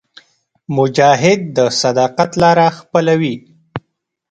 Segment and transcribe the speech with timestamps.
[0.75, 3.35] مجاهد د صداقت لاره خپلوي.